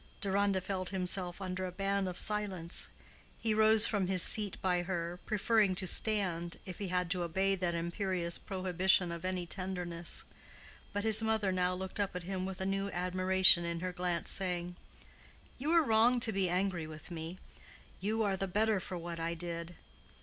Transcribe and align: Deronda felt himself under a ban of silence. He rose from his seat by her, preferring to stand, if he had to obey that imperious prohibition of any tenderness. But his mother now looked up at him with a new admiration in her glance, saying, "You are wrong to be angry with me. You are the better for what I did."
Deronda 0.19 0.59
felt 0.61 0.89
himself 0.89 1.39
under 1.39 1.63
a 1.63 1.71
ban 1.71 2.07
of 2.07 2.17
silence. 2.17 2.87
He 3.37 3.53
rose 3.53 3.85
from 3.85 4.07
his 4.07 4.23
seat 4.23 4.57
by 4.59 4.81
her, 4.81 5.19
preferring 5.27 5.75
to 5.75 5.85
stand, 5.85 6.57
if 6.65 6.79
he 6.79 6.87
had 6.87 7.07
to 7.11 7.21
obey 7.21 7.53
that 7.53 7.75
imperious 7.75 8.39
prohibition 8.39 9.11
of 9.11 9.23
any 9.23 9.45
tenderness. 9.45 10.23
But 10.91 11.03
his 11.03 11.21
mother 11.21 11.51
now 11.51 11.75
looked 11.75 11.99
up 11.99 12.15
at 12.15 12.23
him 12.23 12.47
with 12.47 12.59
a 12.59 12.65
new 12.65 12.89
admiration 12.89 13.63
in 13.63 13.81
her 13.81 13.93
glance, 13.93 14.31
saying, 14.31 14.75
"You 15.59 15.69
are 15.73 15.83
wrong 15.83 16.19
to 16.21 16.31
be 16.31 16.49
angry 16.49 16.87
with 16.87 17.11
me. 17.11 17.37
You 17.99 18.23
are 18.23 18.35
the 18.35 18.47
better 18.47 18.79
for 18.79 18.97
what 18.97 19.19
I 19.19 19.35
did." 19.35 19.75